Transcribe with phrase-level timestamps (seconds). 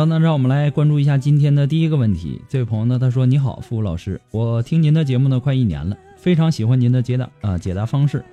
[0.00, 2.40] 了，那让我们来关注一下今天的第一个问题。
[2.48, 8.24] 这位朋友呢，他说：“你好，付老师，我听您的节目呢快一年了，非常喜欢您的解答啊解答方式。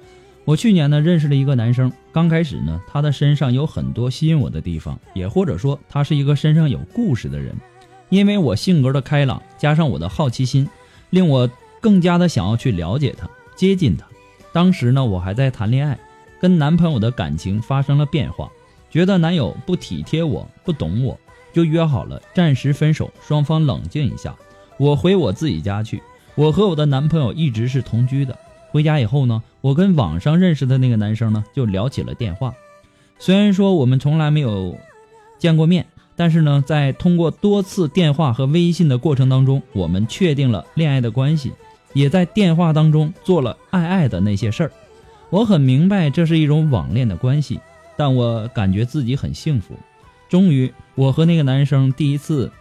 [0.45, 7.53] 我去年呢认识了一个男生，刚开始呢他的身上有很多吸引我的地方，也或者说他是一个身上有故事的人。
[8.09, 10.69] 因为我性格的开朗，加上我的好奇心，
[11.09, 11.49] 令我
[11.81, 14.05] 更加的想要去了解他，接近他。
[14.53, 15.99] 当时呢我还在谈恋爱，
[16.39, 18.49] 跟男朋友的感情发生了变化，
[18.89, 21.19] 觉得男友不体贴我，不懂我。”
[21.57, 24.35] 就约好了暂时分手，双方冷静一下。
[24.77, 26.03] 我回我自己家去。
[26.35, 28.37] 我和我的男朋友一直是同居的。
[28.69, 32.53] 回家以后呢，我跟网上认识的那个男生呢就聊起了电话。
[33.17, 34.77] 虽然说我们从来没有
[35.39, 41.51] 见过面，但是呢，在通过多次电话和微信的过程当中，我们确定了恋爱的关系，
[41.93, 44.71] 也在电话当中做了爱爱的那些事儿。
[45.31, 47.59] 我很明白这是一种网恋的关系，
[47.97, 49.73] 但我感觉自己很幸福。
[50.29, 52.51] 终于，我和那个男生第一次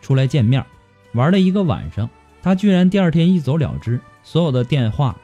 [0.00, 0.64] 出来见面，
[1.12, 2.08] 玩了一个晚上，
[2.42, 5.16] 他居然第二天一走了之，所有的电话、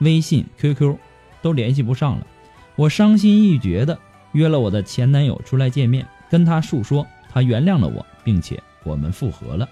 [0.00, 0.96] 微信、QQ
[1.40, 2.26] 都联系不上了。
[2.74, 3.98] 我伤心欲绝的
[4.32, 9.66] 约了我的前男友出来见面，跟他诉说他原谅了我，并且我们复合了。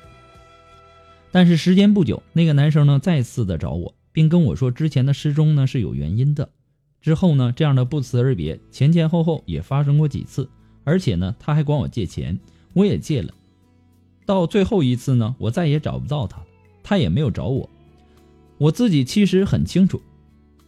[1.31, 6.49] 但是时间不久，那个男生呢再次的找我，并跟我说之前的失踪呢是有原因的。
[7.03, 10.49] 之后呢，这样的不辞而别前前后后也发生过几次。
[10.85, 12.39] 而且呢，他还管我借钱，
[12.75, 13.33] 我也借了。
[14.27, 16.43] 到最后一次呢，我再也找不到他，
[16.83, 17.69] 他也没有找我。
[18.59, 20.01] 我自己其实很清楚，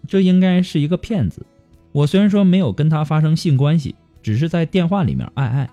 [0.08, 1.46] 这应该是一个骗子。
[1.92, 5.70] 我虽然说没有跟他发生性关系，只是在电话里面爱爱。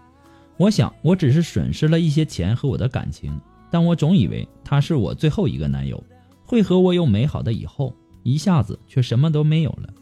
[0.58, 3.38] 我想我只是损失了一些钱和我的感情，
[3.72, 6.02] 但我总以为他是我最后一个男友，
[6.46, 9.94] 会和我有美好的以后，一下子却什么都没有了。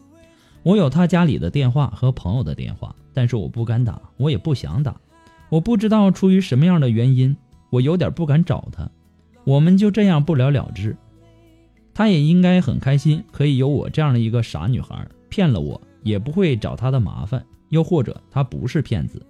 [0.63, 2.95] 我有他家里的电话和朋友的电话。
[3.13, 4.95] 但是我不敢打，我也不想打，
[5.49, 7.35] 我不知道出于什么样的原因，
[7.69, 8.89] 我有点不敢找他。
[9.43, 10.95] 我们就这样不了了之。
[11.93, 17.45] 他也应该很开心，可以有我这样的一个傻女孩骗了我，也不会找他的麻烦。
[17.67, 19.21] 又或者他不是骗子，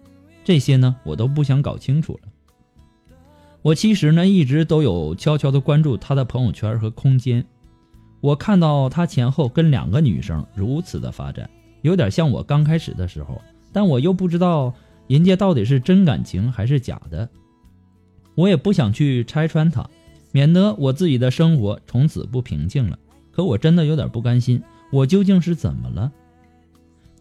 [0.44, 2.30] 这些呢我都不想搞清楚了。
[3.64, 7.46] 我其实呢一直都有悄悄的关注他的朋友圈和空间，
[8.22, 11.50] 我看到他前后跟两个女生如此的发展，
[11.82, 13.42] 有点像我刚开始的时候。
[13.74, 14.74] 但我又不知道
[15.08, 17.28] 人家到底是真感情还是假的，
[18.36, 19.90] 我也不想去拆穿他，
[20.32, 23.00] 免得我自己的生活从此不平静了。
[23.32, 26.12] 可我真的有点不甘心，我究竟是怎么了？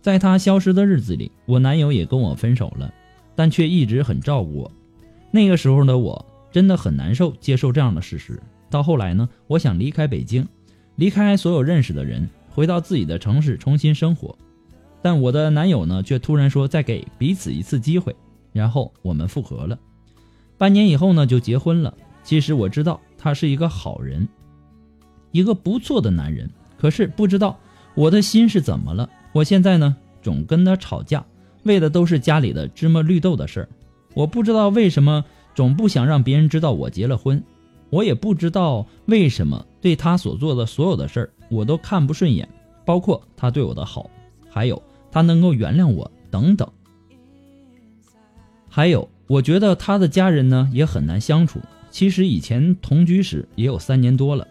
[0.02, 2.92] 在他消失的日子里，我男友也跟我分手了，
[3.36, 4.72] 但却一直很照顾我。
[5.30, 8.42] 那个时候的我真的很难受，接受这样的事实。
[8.68, 10.46] 到后来呢，我想离开北京，
[11.00, 14.36] 离开所有认识的人，回到自己的城市重新生活。
[15.00, 18.14] 但我的男友呢，却突然说再给彼此一次机会，
[18.52, 19.78] 然后我们复合了。
[20.58, 21.94] 半年以后呢，就结婚了。
[22.22, 24.28] 其实我知道他是一个好人，
[25.32, 26.50] 一个不错的男人。
[26.78, 27.58] 可是不知道
[27.94, 29.08] 我的心是怎么了。
[29.32, 31.24] 我现在呢，总跟他吵架，
[31.62, 33.68] 为的都是家里的芝麻绿豆的事儿。
[34.12, 35.24] 我不知道为什么
[35.54, 37.42] 总不想让别人知道我结了婚，
[37.90, 42.48] 我也不知道为什么对他所做的所有的事儿我都看不顺眼，
[42.84, 44.08] 包括他对我的好，
[44.48, 46.68] 还有他能够原谅我等等。
[48.68, 51.58] 还有，我觉得他的家人呢也很难相处。
[51.90, 54.46] 其实以前同居时也有三年多了，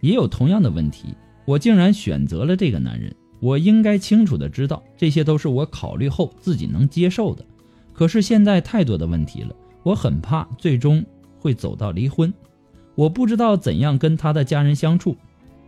[0.00, 1.08] 也有同样的问题，
[1.44, 3.12] 我竟然选择了这个男人。
[3.40, 7.44] 我应该清楚的知道，这些都是我考虑后自己能接受的。
[7.92, 11.04] 可是现在太多的问题了，我很怕最终
[11.40, 12.32] 会走到离婚。
[12.96, 15.16] 我不知道怎样跟他的家人相处。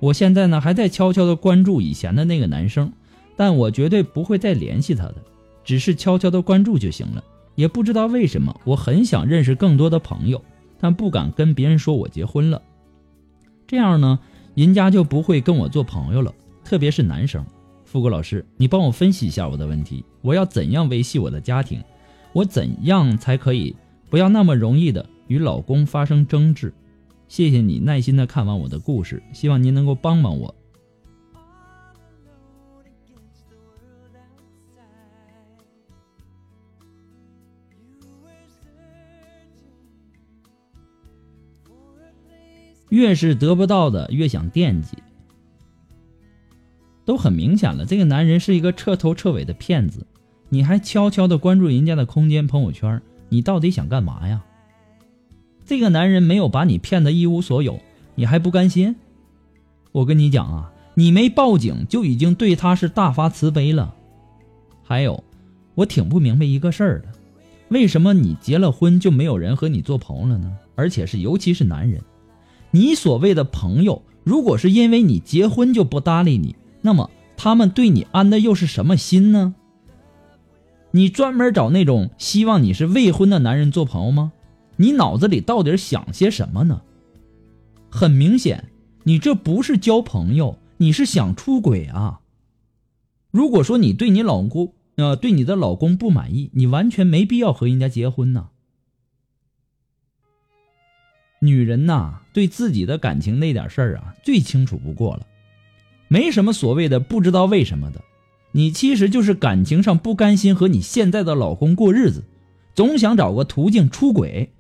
[0.01, 2.93] 我现在呢还在悄悄的关注以前的那个男生，
[3.37, 5.17] 但我绝对不会再联系他的，
[5.63, 7.23] 只是悄悄的关注就行了。
[7.55, 10.43] 也不知道为什么，我很想认识更多的朋友，
[10.81, 12.63] 但不敢跟别人说我结婚了。
[13.67, 14.19] 这样呢，
[14.55, 16.33] 人家就不会跟我做朋友了，
[16.65, 17.45] 特别是男生。
[17.85, 21.83] 富国老师，你帮我分析一下我的问题，我要怎样维系我的家庭？
[22.33, 23.75] 我怎样才可以
[24.09, 26.73] 不要那么容易的与老公发生争执？
[27.29, 30.55] 谢谢你耐心的看完我的故事，希望您能够帮帮我。
[42.89, 44.97] 越是得不到的，越想惦记。
[47.05, 50.07] 都很明显了，这个男人是一个彻头彻尾的骗子，
[50.49, 54.43] 你还悄悄的关注人家的空间朋友圈，你到底想干嘛呀？
[55.69, 57.79] 这个男人没有把你骗得一无所有，
[58.15, 58.97] 你还不甘心？
[59.93, 63.95] 我跟你讲啊，你没报警就已经对他是大发慈悲了。
[64.83, 65.23] 还有，
[65.75, 67.09] 我挺不明白一个事儿的，
[67.69, 70.57] 为什么你结了婚就没有人和你做朋友了呢？
[70.75, 72.01] 而且是尤其是男人，
[72.71, 76.57] 你所谓的朋友，如果是因为你结婚就不搭理你。
[76.81, 79.55] 那么他们对你安的又是什么心呢？
[80.93, 84.33] 你专门找那种希望你是未婚的男人做朋友吗？
[84.81, 86.83] 你脑子里到底想些什么呢？
[87.91, 88.71] 很明显，
[89.05, 92.21] 你这不是交朋友，你是想出轨啊！
[93.31, 98.51] 如果说你对你老公呃对你的老公不满意，你完全没必要和人家结婚呐。
[101.41, 105.27] 女人呐，对自己的感情那点事儿啊，最清楚不过了。
[106.09, 108.01] 没什么所谓的不知道为什么的，
[108.53, 112.25] 你其实就是感情上不甘心和你现在的老公过日子，
[112.75, 114.53] 总想找个途径出轨，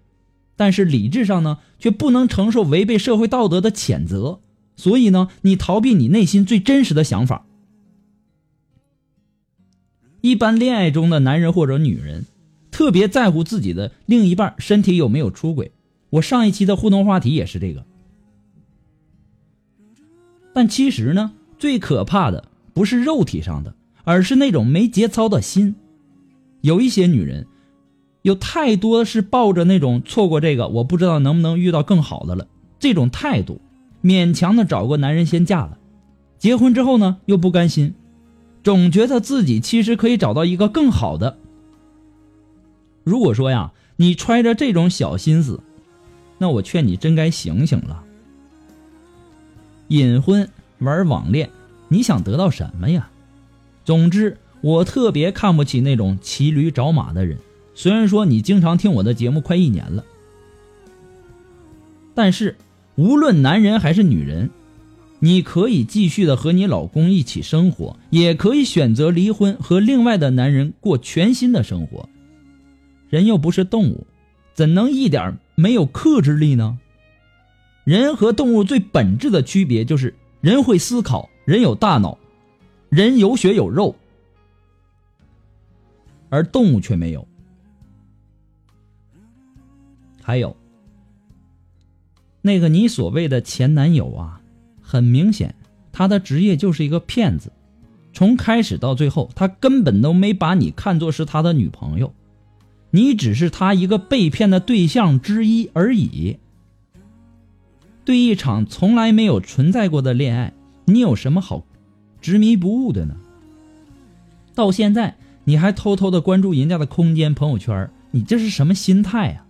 [0.58, 4.40] 但是理智上呢却不能承受违背社会道德的谴责，
[4.76, 7.46] 所以呢你逃避你内心最真实的想法。
[10.20, 12.26] 一般恋爱中的男人或者女人，
[12.70, 15.72] 特别在乎自己的另一半身体有没有出轨。
[16.10, 17.86] 我上一期的互动话题也是这个，
[20.53, 21.32] 但其实呢。
[21.58, 23.74] 最可怕的不是肉体上的，
[24.05, 25.74] 而是那种没节操的心。
[26.60, 27.48] 有一些女人，
[28.29, 32.47] 有太多是抱着那种错过这个，我不知道能不能遇到更好的了
[32.79, 33.63] 这种态度，
[34.05, 35.79] 勉强的找个男人先嫁了。
[36.39, 37.94] 结婚之后呢，又不甘心，
[38.63, 41.39] 总觉得自己其实可以找到一个更好的。
[43.03, 45.61] 如果说呀，你揣着这种小心思，
[46.37, 48.05] 那我劝你真该醒醒了。
[49.89, 50.47] 隐婚。
[50.81, 51.51] 玩网恋，
[51.89, 53.11] 你想得到什么呀？
[53.85, 57.37] 总之，我特别看不起那种骑驴找马的人。
[57.79, 60.05] 虽然说你经常听我的节目快一年了，
[62.13, 62.56] 但是
[62.97, 64.51] 无论男人还是女人，
[65.20, 72.08] 你可以继续的和你老公一起生活，也可以选择离婚和另外的男人过全新的生活。
[73.11, 74.08] 人又不是动物，
[74.55, 76.81] 怎能一点没有克制力呢？
[77.85, 80.13] 人和动物最本质的区别就是。
[80.41, 82.19] 人会思考，人有大脑，
[82.89, 83.94] 人有血有肉，
[86.29, 87.27] 而动物却没有。
[90.29, 90.55] 还有，
[92.43, 94.43] 那个你所谓的前男友啊，
[94.82, 95.55] 很明显，
[95.91, 97.51] 他的职业就是一个骗子。
[98.13, 102.13] 从开始到最后，他根本都没把你看作是他的女朋友，
[102.91, 106.37] 你只是他一个被骗的对象之一而已。
[108.05, 110.53] 对一场从来没有存在过的恋爱，
[110.85, 111.65] 你有什么好
[112.20, 113.17] 执迷不悟的呢？
[114.55, 119.47] 到现在你还偷偷的关注人家的空间朋友圈，你这是什么心态啊？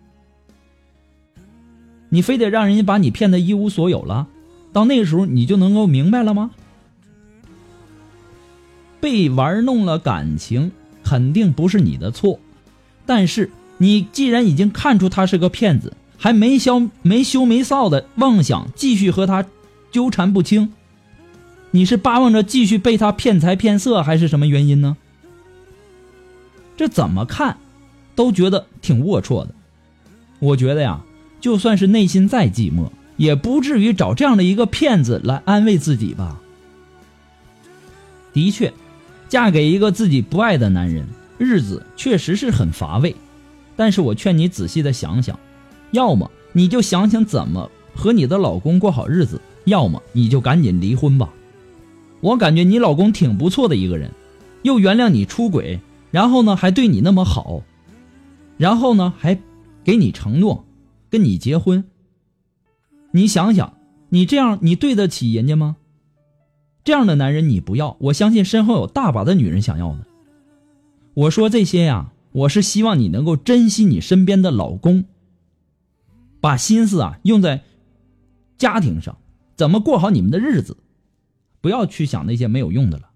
[2.09, 4.27] 你非得让人家把你骗得一无所有了，
[4.73, 6.51] 到那个时候你就能够明白了吗？
[9.01, 10.73] 被玩弄了感情，
[11.05, 12.41] 肯定不是你的错，
[13.07, 19.47] 但是你既然已经看出他是个骗子，还没消没羞没臊的妄想继续和他
[19.93, 20.73] 纠缠不清，
[21.71, 24.97] 你是巴望着继续被他骗财骗色，还是什么原因呢？
[26.77, 27.59] 这怎么看，
[28.15, 29.55] 都觉得挺龌龊的。
[30.41, 31.01] 我觉得呀，
[31.41, 36.41] 就算是内心再寂寞，也不至于找这样的一个骗子来安慰自己吧。
[38.33, 38.73] 的确。
[39.29, 43.15] 嫁给一个自己不爱的男人，日子确实是很乏味。
[43.77, 45.39] 但是我劝你仔细的想想，
[45.91, 51.29] 要么你就想想怎么和你的老公过好日子，要么你就赶紧离婚吧。
[52.21, 54.11] 我感觉你老公挺不错的一个人，
[54.63, 55.79] 又原谅你出轨，
[56.11, 57.63] 然后呢还对你那么好，
[58.57, 59.39] 然后呢还
[59.85, 60.65] 给你承诺
[61.11, 61.85] 跟你结婚。
[63.13, 63.79] 你想想，
[64.11, 65.77] 你这样你对得起人家吗？
[66.85, 70.07] 这样的男人你不要，我相信身后有大把的女人想要的。
[71.15, 75.05] 我说这些呀，我是希望你能够珍惜你身边的老公，
[76.41, 77.63] 把心思啊用在
[78.57, 79.19] 家庭上，
[79.57, 80.79] 怎么过好你们的日子，
[81.61, 83.11] 不要去想那些没有用的了。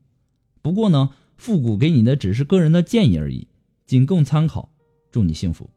[0.60, 3.48] 不过呢，复古给你的只是个人的建议而已，
[3.86, 4.70] 仅供参考。
[5.10, 5.68] 祝你幸福。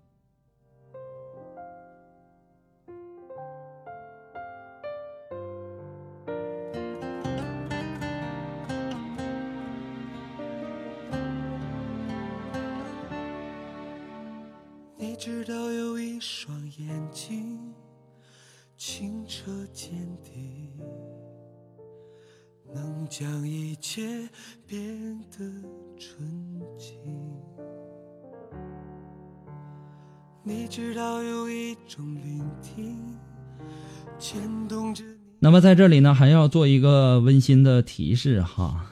[35.55, 38.87] 么在这里呢，还要做一个温馨的提示哈。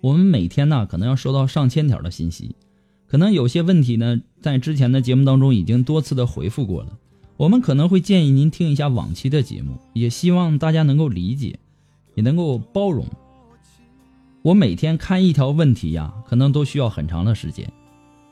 [0.00, 2.56] 我们每天呢，可能要收到上千条的信息。
[3.06, 6.98] 可能有些问题呢，在之前的节目当中已经多次的回复过了。
[7.36, 11.60] 我们可能会建议您听一下往期的节目，也希望大家能够理解，
[12.16, 13.06] 也能够包容。
[14.42, 17.72] 我每天看一条问题呀，可能都需要很长的时间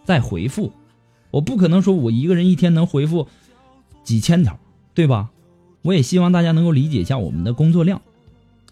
[0.04, 0.72] 再回复。
[1.30, 3.28] 我不可能说我一个人一天能回复
[4.02, 4.58] 几千条，
[4.92, 5.30] 对吧？
[5.82, 8.00] 我也希望大家能够理解一下我们的工作量。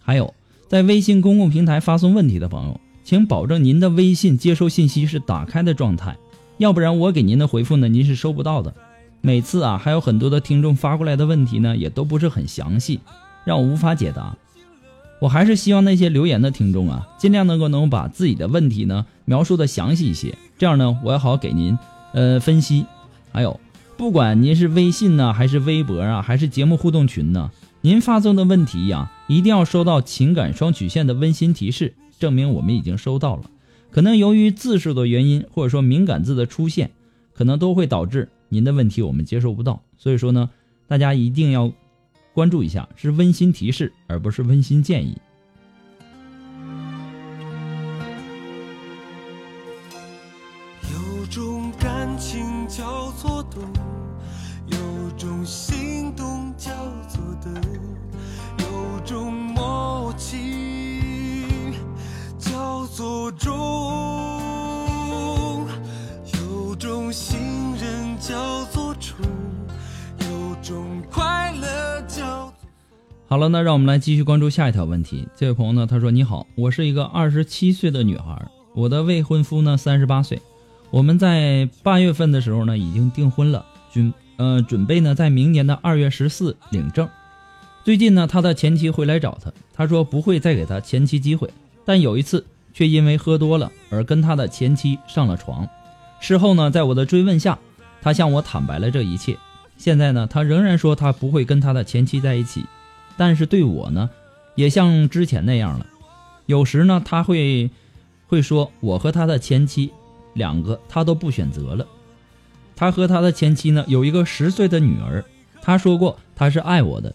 [0.01, 0.33] 还有，
[0.67, 2.79] 在微信公共平台发送问题的朋友。
[3.03, 6.17] 请保证您的微信接收信息是打开的状态，
[6.57, 8.73] 要不然我给您的回复呢，您是收不到的。
[9.21, 12.99] 每次啊，还有很多的听众发过来的问题呢，也都不是很详细，
[13.45, 14.35] 让我无法解答。
[15.21, 21.79] 我还是希望那些留言的听众啊，尽量能够能把自己的问题呢描述的详细一些，这样呢，我也好给您
[22.11, 22.85] 呃分析。
[23.31, 23.57] 还有，
[23.97, 27.49] 不管您是微信呢，还是微博啊，还是节目互动群呢，
[27.81, 31.95] 您发送的问题呀，一定要收到情感双曲线的温馨提示。
[32.19, 33.49] 证明我们已经收到了，
[33.89, 36.91] 可能由于字数的原因，或者说敏感字的出现，
[37.33, 39.81] 可能都会导致您的问题我们接收不到。
[39.97, 40.51] 所以说呢，
[40.87, 41.71] 大家一定要
[42.33, 45.17] 关注一下，是温馨提示，而不是温馨建议。
[66.33, 67.37] 有种信
[67.75, 69.21] 任叫做纯，
[70.21, 72.53] 有种快乐叫。
[73.27, 75.27] 好了，那让我们来继续关注下一条问题。
[75.35, 80.41] 这位朋友呢，他说：“你好，我是一个二十七岁的女孩，我的未婚夫呢三十八岁，
[80.89, 87.09] 我们在八月份的时候呢已经订婚了，准呃准备呢在明年的二月十四领证。
[87.83, 91.49] 最近呢，他的前妻回来找他，他说不会再给他前妻机会，
[91.83, 92.45] 但有一次。”
[92.77, 95.67] 却因为喝多了而跟他的前妻上了床。
[96.19, 97.57] 事后呢，在我的追问下，
[98.03, 99.35] 他向我坦白了这一切。
[99.77, 102.63] 现在呢，他仍然说他不会跟他的前妻在一起，
[103.17, 104.07] 但是对我呢，
[104.53, 105.87] 也像之前那样了。
[106.45, 107.71] 有时呢，他会
[108.27, 109.91] 会说我和他的前妻
[110.35, 111.83] 两个他都不选择了。
[112.75, 115.25] 他和他的前妻呢有一个十岁的女儿。
[115.63, 117.11] 他说过他是爱我的，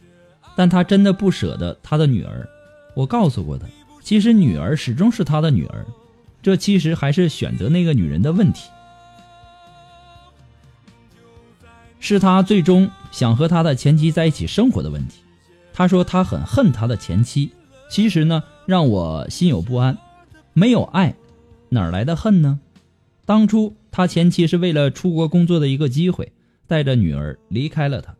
[0.56, 2.48] 但他真的不舍得他的女儿。
[2.96, 3.64] 我告诉过他。
[4.02, 5.86] 其实女儿始终是他的女儿，
[6.42, 8.68] 这其实还是选择那个女人的问题。
[12.00, 15.20] 是他最终想和他的前妻在一起生活的问题。
[15.72, 17.52] 他说他很恨他的前妻，
[17.88, 19.96] 其实呢，让我心有不安。
[20.52, 21.14] 没有爱，
[21.68, 22.58] 哪来的恨呢？
[23.24, 26.32] 当初他前妻是为了出国工作的一个机会，
[26.66, 28.16] 带着女儿离开了他。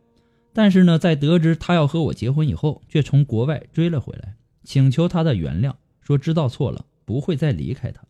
[0.55, 8.02] 但是呢，在得知他要和我结婚以后，却从国外追了回来，请求他的原谅，说知道错了，不会再离开他。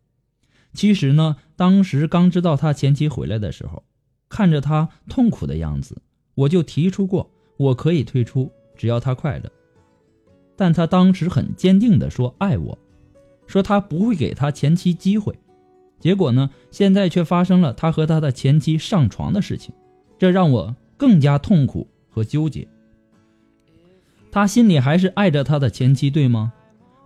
[0.73, 3.83] 其实呢，当时刚知道他前妻回来的时候，
[4.29, 6.01] 看着他痛苦的样子，
[6.35, 9.51] 我就提出过我可以退出，只要他快乐。
[10.57, 12.79] 但他当时很坚定地说爱我。
[13.49, 15.39] 说他不会给他前妻机会，
[16.01, 19.75] 结果呢，现在却发生了他和他的前妻上床的事情，
[20.19, 22.67] 这让我更加痛苦和纠结。
[24.33, 26.55] 他心里还是爱着他的前妻，对吗？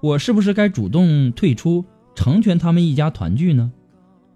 [0.00, 3.72] 我是不是该主动退出，成全他们一家团聚呢？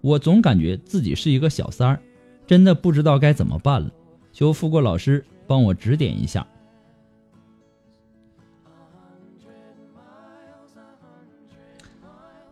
[0.01, 2.01] 我总感觉自己是一个小三儿，
[2.45, 3.89] 真的不知道该怎么办了，
[4.33, 6.45] 求富贵老师帮我指点一下。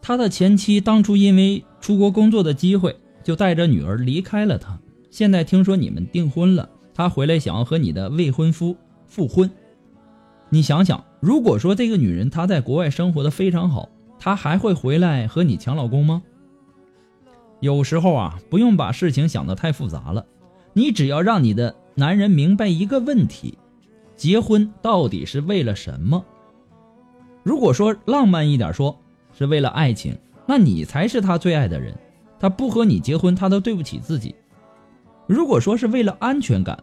[0.01, 4.79] 他的前妻当初因为出国工作的机会，就带着女儿离开了他。
[5.11, 9.51] 现在听说你们订婚了，他回来想要和你的未婚夫复婚。
[10.49, 13.89] 你想想，如果说这个女人她在国外生活的非常好，
[14.19, 16.21] 她还会回来和你抢老公吗？
[17.59, 20.25] 有时候啊，不用把事情想得太复杂了，
[20.73, 23.57] 你只要让你的男人明白一个问题：
[24.15, 26.25] 结婚到底是为了什么？
[27.43, 28.95] 如果说浪漫一点说。
[29.31, 31.95] 是为了爱情，那你才是他最爱的人。
[32.39, 34.35] 他不和你结婚，他都对不起自己。
[35.27, 36.77] 如果说是为了安全感，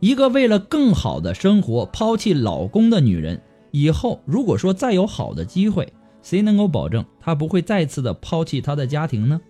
[0.00, 3.40] 一个为了更好的生活抛弃老公的女人，
[3.72, 9.40] 以后如果说再有好的机会，谁能够保证她不会再次的抛弃她的家庭呢？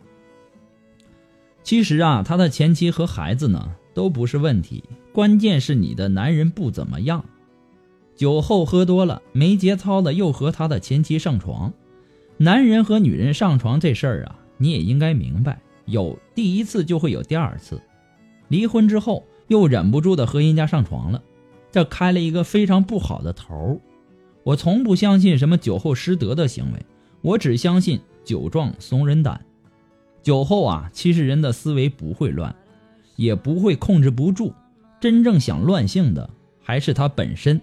[1.63, 7.23] 其实啊，他的前妻和孩子呢都不是问题，关键是你的男人不怎么样，
[8.17, 11.71] 酒后喝多了，没节操的又和他的前妻上床。
[12.39, 17.79] 男人和女人上床这事儿啊，你也应该明白，有第一次就会有第二次。
[18.49, 21.23] 离婚之后又忍不住的和人家上床了，
[21.73, 23.81] 这开了一个非常不好的头。
[24.45, 26.87] 我从不相信什么酒后失德的行为，
[27.21, 29.45] 我只相信酒壮怂人胆。
[30.23, 32.55] 酒后啊，其实人的思维不会乱，
[33.17, 34.53] 也不会控制不住，
[35.01, 36.29] 真正想乱性的
[36.63, 37.61] 还是他本身。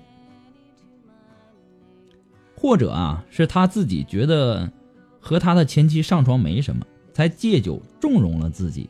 [2.55, 4.71] 或者啊，是他自己觉得
[5.19, 8.89] 和他的前妻上床没什么，才借酒纵容了自己。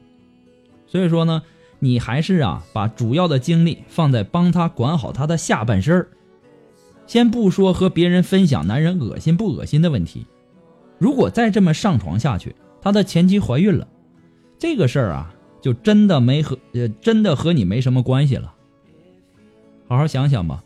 [0.87, 1.41] 所以说呢，
[1.79, 6.07] 你还是啊，把主要的精力放在帮他管好他的下半身儿。
[7.07, 10.25] 先不说和别人分享男人恶心不恶心的问题，
[10.97, 13.87] 如果再这么上床下去，他的前妻怀孕了，
[14.57, 18.55] 这个事儿啊，就真的没和呃，真的和你没什么关系了。
[19.87, 20.63] 好好想想吧。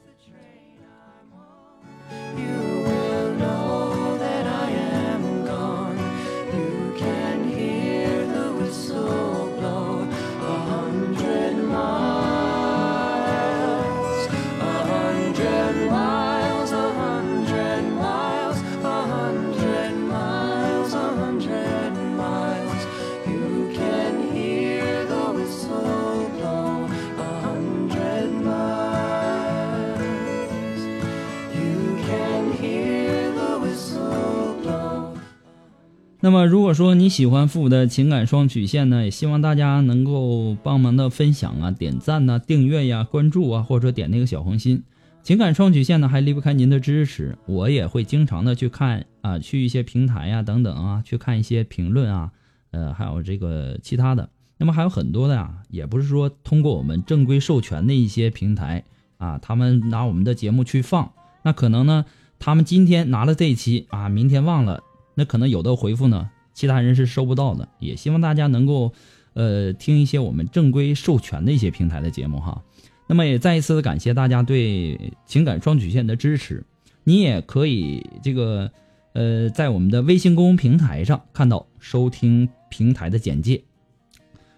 [36.21, 44.83] 那么，如果说你喜欢父母的情感双曲线呢，也希望大家能够帮忙的分享啊、点赞呐、订阅呀、关注啊，或者说点那个小红心。
[45.23, 47.37] 情感双曲线呢，还离不开您的支持。
[47.45, 52.31] 我也会经常的去看啊，去一些平台呀等等啊，去看一些评论啊，
[52.71, 54.29] 呃，还有这个其他的。
[54.57, 58.83] 那么还有很多的呀，也不是说通过我们正规授权的一些平台
[59.19, 62.03] 啊，他们拿我们的节目去放，那可能呢，
[62.39, 64.83] 他们今天拿了这一期啊，明天忘了。
[65.19, 67.67] 那可能有的回复呢，其他人是收不到的。
[67.77, 68.93] 也希望大家能够，
[69.33, 72.63] 呃，听一些我们正规授权的一些平台的节目哈。
[73.05, 76.63] 那么也再一次的感谢大家对情感双曲线的支持。
[77.03, 78.71] 你也可以这个，
[79.11, 83.61] 呃，在我们的微信公众平台上看到收听平台的简介。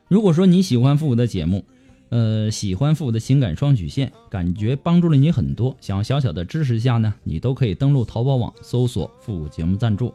[0.08, 1.66] 如果说你喜欢复古的节目，
[2.10, 10.14] 呃，喜欢复古的情感双曲线，感觉帮助了你很多，想要小小的支持一下呢，你都可以登录淘宝网搜索“复古节目赞助”。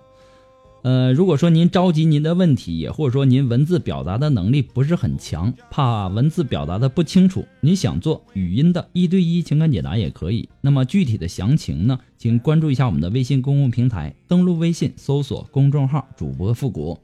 [0.86, 10.48] 呃，如果说您着急您的问题，也或者说您文字表达的能力不是很强，怕文字表达的不清楚，你想做语音的一对一情感解答也可以。
[10.60, 16.96] 那么具体的详情呢，请关注一下我们的微信公共平台，登录微信搜索公众号主播复古。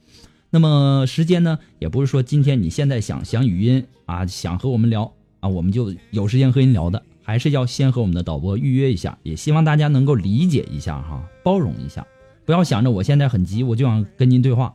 [0.51, 12.07] 那么时间呢，也不是说今天你现在想想语音啊，想和我们聊啊，我们就有时间和您聊的，还是要先和我们的导播预约一下，也希望大家能够理解一下哈，包容一下，
[12.45, 14.75] 不要想着我现在很急我就想跟您对话。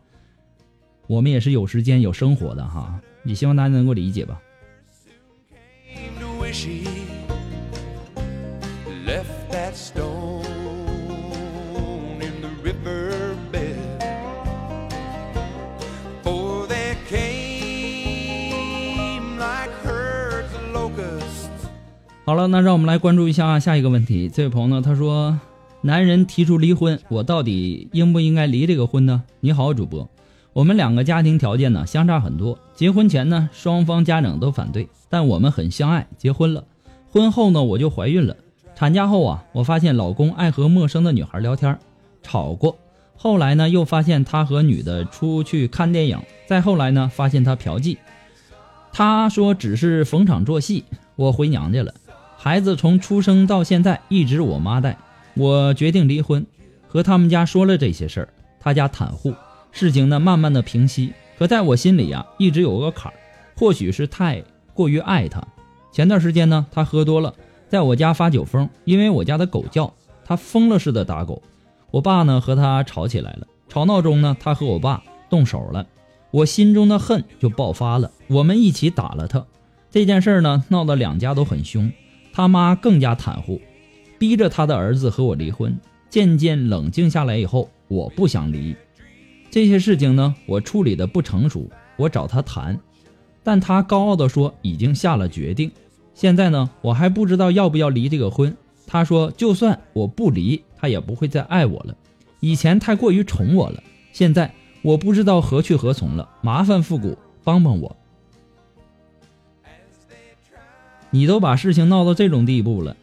[1.07, 4.41] 我们也是有时间有生活的哈也希望大家能够理解吧。
[22.25, 24.27] 好了那让我们来关注一下下一个问题。
[24.27, 25.39] 这位朋友呢他说
[25.81, 29.23] 男人提出离婚，我到底应不应该离这个婚呢？
[29.39, 30.09] 你好，主播，
[30.51, 36.63] 我们两个家庭条件呢相差很多，结婚前呢双方家长都反对，但我们很相爱，结婚了。
[37.11, 38.35] 婚后呢我就怀孕了，
[38.75, 41.77] 产假后啊，我发现老公爱和陌生的女孩聊天，
[42.23, 42.75] 吵过。
[43.15, 47.97] 后来呢又发现他和女的出去看电影，再后来呢发现他嫖妓。
[48.91, 50.85] 他说只是逢场作戏，
[51.15, 51.93] 我回娘家了。
[52.35, 54.97] 孩子从出生到现在一直我妈带，
[55.37, 56.45] 我决定离婚，
[56.87, 59.33] 和他们家说了这些事儿，他家袒护，
[59.71, 61.13] 事情呢慢慢的平息。
[61.37, 63.15] 可在我心里呀、一直有个坎儿，
[63.55, 65.41] 或许是太过于爱他。
[65.91, 67.33] 前段时间呢，他喝多了，
[67.69, 69.93] 在我家发酒疯，因为我家的狗叫，
[70.25, 71.41] 他疯了似的打狗。
[71.91, 75.85] 我爸呢和他吵起来了，吵闹中呢，他和我爸动手了，
[76.31, 79.45] 我心中的恨就爆发了，我们一起打了他。
[79.91, 81.91] 这件事儿呢闹得两家都很凶，
[82.33, 83.61] 他妈更加袒护，
[84.17, 85.77] 逼着他的儿子和我离婚。
[86.09, 88.75] 渐渐冷静下来以后，我不想离。
[89.51, 92.79] 这些事情呢，我处理的不成熟，我找他谈，
[93.43, 95.71] 但他高傲的说已经下了决定。
[96.13, 98.55] 现在呢，我还不知道要不要离这个婚。
[98.85, 101.95] 他说，就算我不离，他也不会再爱我了。
[102.39, 106.29] 以前太过于宠我了，现在我不知道何去何从了。
[106.41, 107.95] 麻烦复古帮帮我。
[111.09, 112.95] 你都把事情闹到这种地步了，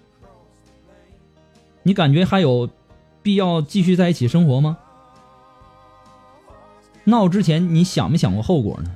[1.85, 2.69] 你感觉还有
[3.23, 4.79] 必要继续在一起生活吗？
[7.05, 8.91] 闹之前你想没想过后果呢？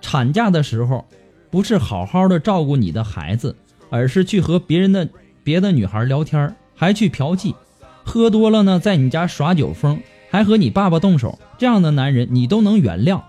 [0.00, 1.06] 产假的时候，
[1.50, 3.54] 不是好好的照顾你的孩子，
[3.88, 5.08] 而是去和别人的
[5.44, 7.54] 别的女孩聊天，还去嫖妓，
[8.04, 13.22] 喝多了呢，在你家耍酒疯，还和你爸爸动手，这样的男人你都能原谅？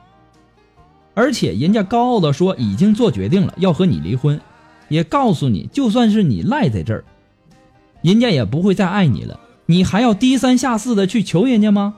[1.13, 4.41] 而且人家高傲的说已经做决定了要和你离婚，
[4.89, 7.05] 也告诉你就算是你赖在这儿，
[8.05, 11.95] 人家也不会再爱你了，你还要低三下四的去求人家吗？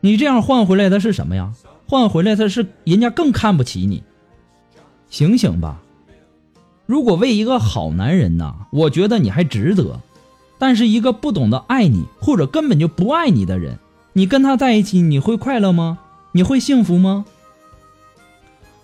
[0.00, 1.54] 你这样换回来的是什么呀？
[1.88, 4.02] 换回来的是人家更看不起你。
[5.08, 5.80] 醒醒吧！
[6.84, 10.00] 如果为一个好男人呐，我觉得你还值得。
[10.58, 13.78] 但是一个不懂得爱你或者根本就不爱你的人，
[14.12, 15.98] 你跟他在一起你会快乐吗？
[16.32, 17.24] 你会幸福吗？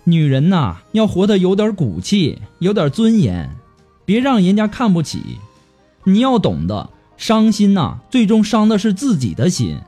[0.04, 3.54] 女人呐，要活得有点骨气，有点尊严，
[4.08, 5.38] 别让人家看不起。
[6.04, 9.78] 你要懂得，伤心呐，最终伤的是自己的心。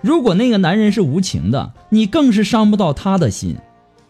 [0.00, 3.56] 如果那个男人是无情的，你更是伤不到他的心。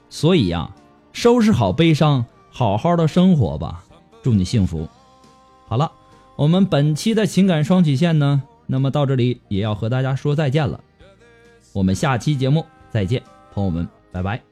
[0.08, 0.70] 所以呀、
[1.12, 3.84] 收拾好悲伤，好好的生活吧。
[4.22, 4.88] 祝你幸福。
[5.68, 5.92] 好了，
[6.36, 10.80] 我们本期的情感双曲线呢，那么到这里也要和大家说再见了。
[11.74, 14.51] 我们下期节目再见，朋友们，拜拜。